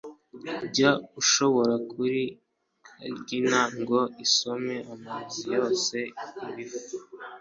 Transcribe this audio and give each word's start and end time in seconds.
Njya 0.65 0.91
gushora 1.13 1.73
kuri 1.91 2.21
Kagina, 2.95 3.59
Ngo 3.79 3.99
isome 4.25 4.75
amazi 4.93 5.39
yoze 5.53 5.99
ibifu! 6.49 6.95